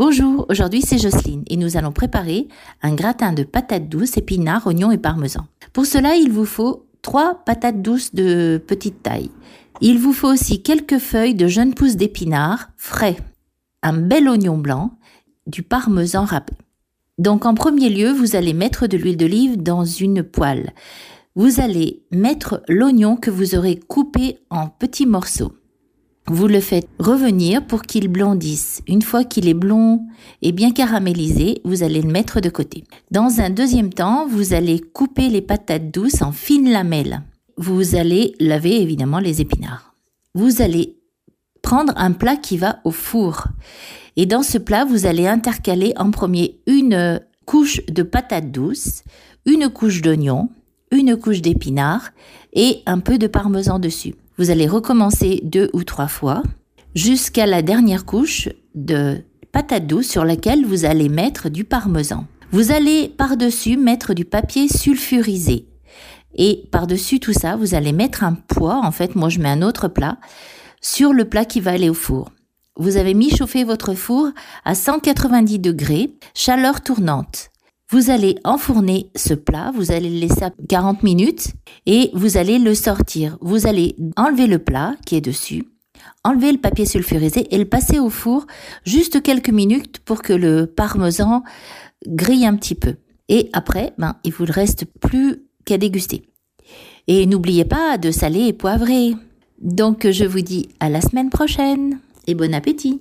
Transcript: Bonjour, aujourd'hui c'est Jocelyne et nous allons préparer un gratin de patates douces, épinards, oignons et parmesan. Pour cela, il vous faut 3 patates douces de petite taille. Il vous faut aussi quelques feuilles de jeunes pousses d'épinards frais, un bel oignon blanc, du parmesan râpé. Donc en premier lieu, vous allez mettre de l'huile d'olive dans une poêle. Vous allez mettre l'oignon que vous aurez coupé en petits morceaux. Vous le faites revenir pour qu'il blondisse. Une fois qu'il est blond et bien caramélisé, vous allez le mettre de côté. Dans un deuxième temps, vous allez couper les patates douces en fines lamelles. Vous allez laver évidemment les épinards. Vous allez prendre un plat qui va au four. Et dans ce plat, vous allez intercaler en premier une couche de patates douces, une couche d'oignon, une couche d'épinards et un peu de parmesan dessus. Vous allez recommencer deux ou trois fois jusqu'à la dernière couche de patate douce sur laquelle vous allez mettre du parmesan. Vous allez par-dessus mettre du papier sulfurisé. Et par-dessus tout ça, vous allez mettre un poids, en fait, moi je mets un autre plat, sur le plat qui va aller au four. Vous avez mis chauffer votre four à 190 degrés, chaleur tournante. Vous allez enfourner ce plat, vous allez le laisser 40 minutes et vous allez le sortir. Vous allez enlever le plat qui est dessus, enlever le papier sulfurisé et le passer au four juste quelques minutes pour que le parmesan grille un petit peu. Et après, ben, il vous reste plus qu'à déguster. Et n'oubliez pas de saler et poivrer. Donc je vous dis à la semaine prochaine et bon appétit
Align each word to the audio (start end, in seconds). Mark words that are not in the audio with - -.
Bonjour, 0.00 0.46
aujourd'hui 0.48 0.80
c'est 0.80 0.96
Jocelyne 0.96 1.44
et 1.50 1.58
nous 1.58 1.76
allons 1.76 1.92
préparer 1.92 2.48
un 2.80 2.94
gratin 2.94 3.34
de 3.34 3.42
patates 3.42 3.90
douces, 3.90 4.16
épinards, 4.16 4.66
oignons 4.66 4.90
et 4.90 4.96
parmesan. 4.96 5.46
Pour 5.74 5.84
cela, 5.84 6.16
il 6.16 6.32
vous 6.32 6.46
faut 6.46 6.86
3 7.02 7.42
patates 7.44 7.82
douces 7.82 8.14
de 8.14 8.56
petite 8.66 9.02
taille. 9.02 9.30
Il 9.82 9.98
vous 9.98 10.14
faut 10.14 10.32
aussi 10.32 10.62
quelques 10.62 10.96
feuilles 10.96 11.34
de 11.34 11.48
jeunes 11.48 11.74
pousses 11.74 11.96
d'épinards 11.96 12.70
frais, 12.78 13.18
un 13.82 13.92
bel 13.92 14.26
oignon 14.26 14.56
blanc, 14.56 14.92
du 15.46 15.62
parmesan 15.62 16.24
râpé. 16.24 16.54
Donc 17.18 17.44
en 17.44 17.52
premier 17.52 17.90
lieu, 17.90 18.10
vous 18.10 18.36
allez 18.36 18.54
mettre 18.54 18.86
de 18.86 18.96
l'huile 18.96 19.18
d'olive 19.18 19.62
dans 19.62 19.84
une 19.84 20.22
poêle. 20.22 20.72
Vous 21.34 21.60
allez 21.60 22.06
mettre 22.10 22.62
l'oignon 22.68 23.16
que 23.16 23.30
vous 23.30 23.54
aurez 23.54 23.78
coupé 23.78 24.38
en 24.48 24.66
petits 24.68 25.04
morceaux. 25.04 25.52
Vous 26.32 26.46
le 26.46 26.60
faites 26.60 26.86
revenir 27.00 27.66
pour 27.66 27.82
qu'il 27.82 28.06
blondisse. 28.06 28.82
Une 28.86 29.02
fois 29.02 29.24
qu'il 29.24 29.48
est 29.48 29.52
blond 29.52 30.06
et 30.42 30.52
bien 30.52 30.70
caramélisé, 30.70 31.60
vous 31.64 31.82
allez 31.82 32.00
le 32.00 32.08
mettre 32.08 32.40
de 32.40 32.48
côté. 32.48 32.84
Dans 33.10 33.40
un 33.40 33.50
deuxième 33.50 33.92
temps, 33.92 34.28
vous 34.28 34.54
allez 34.54 34.78
couper 34.78 35.28
les 35.28 35.42
patates 35.42 35.90
douces 35.90 36.22
en 36.22 36.30
fines 36.30 36.70
lamelles. 36.70 37.22
Vous 37.56 37.96
allez 37.96 38.36
laver 38.38 38.80
évidemment 38.80 39.18
les 39.18 39.40
épinards. 39.40 39.96
Vous 40.34 40.62
allez 40.62 40.98
prendre 41.62 41.94
un 41.96 42.12
plat 42.12 42.36
qui 42.36 42.58
va 42.58 42.78
au 42.84 42.92
four. 42.92 43.48
Et 44.14 44.24
dans 44.24 44.44
ce 44.44 44.58
plat, 44.58 44.84
vous 44.84 45.06
allez 45.06 45.26
intercaler 45.26 45.94
en 45.96 46.12
premier 46.12 46.60
une 46.68 47.20
couche 47.44 47.84
de 47.86 48.04
patates 48.04 48.52
douces, 48.52 49.02
une 49.46 49.68
couche 49.68 50.00
d'oignon, 50.00 50.48
une 50.92 51.16
couche 51.16 51.42
d'épinards 51.42 52.10
et 52.52 52.82
un 52.86 53.00
peu 53.00 53.18
de 53.18 53.26
parmesan 53.26 53.80
dessus. 53.80 54.14
Vous 54.40 54.48
allez 54.48 54.66
recommencer 54.66 55.42
deux 55.44 55.68
ou 55.74 55.84
trois 55.84 56.08
fois 56.08 56.42
jusqu'à 56.94 57.44
la 57.44 57.60
dernière 57.60 58.06
couche 58.06 58.48
de 58.74 59.22
patate 59.52 59.86
douce 59.86 60.08
sur 60.08 60.24
laquelle 60.24 60.64
vous 60.64 60.86
allez 60.86 61.10
mettre 61.10 61.50
du 61.50 61.64
parmesan. 61.64 62.24
Vous 62.50 62.72
allez 62.72 63.10
par-dessus 63.10 63.76
mettre 63.76 64.14
du 64.14 64.24
papier 64.24 64.66
sulfurisé. 64.66 65.66
Et 66.34 66.66
par-dessus 66.72 67.20
tout 67.20 67.34
ça, 67.34 67.56
vous 67.56 67.74
allez 67.74 67.92
mettre 67.92 68.24
un 68.24 68.32
poids, 68.32 68.80
en 68.82 68.92
fait, 68.92 69.14
moi 69.14 69.28
je 69.28 69.40
mets 69.40 69.50
un 69.50 69.60
autre 69.60 69.88
plat, 69.88 70.16
sur 70.80 71.12
le 71.12 71.26
plat 71.26 71.44
qui 71.44 71.60
va 71.60 71.72
aller 71.72 71.90
au 71.90 71.94
four. 71.94 72.30
Vous 72.76 72.96
avez 72.96 73.12
mis 73.12 73.28
chauffer 73.28 73.64
votre 73.64 73.92
four 73.92 74.30
à 74.64 74.74
190 74.74 75.58
degrés, 75.58 76.14
chaleur 76.32 76.80
tournante. 76.80 77.50
Vous 77.92 78.10
allez 78.10 78.36
enfourner 78.44 79.10
ce 79.16 79.34
plat, 79.34 79.72
vous 79.74 79.90
allez 79.90 80.10
le 80.10 80.20
laisser 80.20 80.46
40 80.68 81.02
minutes 81.02 81.54
et 81.86 82.10
vous 82.14 82.36
allez 82.36 82.60
le 82.60 82.72
sortir. 82.76 83.36
Vous 83.40 83.66
allez 83.66 83.96
enlever 84.16 84.46
le 84.46 84.60
plat 84.60 84.94
qui 85.04 85.16
est 85.16 85.20
dessus, 85.20 85.64
enlever 86.22 86.52
le 86.52 86.58
papier 86.58 86.86
sulfurisé 86.86 87.52
et 87.52 87.58
le 87.58 87.64
passer 87.64 87.98
au 87.98 88.08
four 88.08 88.46
juste 88.84 89.22
quelques 89.22 89.50
minutes 89.50 89.98
pour 90.04 90.22
que 90.22 90.32
le 90.32 90.66
parmesan 90.66 91.42
grille 92.06 92.46
un 92.46 92.54
petit 92.54 92.76
peu. 92.76 92.94
Et 93.28 93.50
après, 93.52 93.92
ben, 93.98 94.14
il 94.22 94.32
vous 94.32 94.46
reste 94.48 94.84
plus 95.00 95.42
qu'à 95.64 95.76
déguster. 95.76 96.22
Et 97.08 97.26
n'oubliez 97.26 97.64
pas 97.64 97.98
de 97.98 98.12
saler 98.12 98.46
et 98.46 98.52
poivrer. 98.52 99.14
Donc 99.60 100.08
je 100.08 100.24
vous 100.24 100.42
dis 100.42 100.68
à 100.78 100.90
la 100.90 101.00
semaine 101.00 101.28
prochaine 101.28 101.98
et 102.28 102.34
bon 102.34 102.54
appétit 102.54 102.98